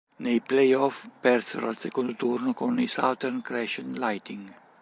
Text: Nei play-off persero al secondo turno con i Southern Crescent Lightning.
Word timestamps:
Nei 0.15 0.41
play-off 0.41 1.05
persero 1.19 1.67
al 1.67 1.77
secondo 1.77 2.15
turno 2.15 2.53
con 2.55 2.79
i 2.79 2.87
Southern 2.87 3.39
Crescent 3.43 3.97
Lightning. 3.97 4.51